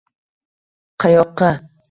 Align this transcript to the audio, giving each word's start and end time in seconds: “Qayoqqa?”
“Qayoqqa?” 1.05 1.53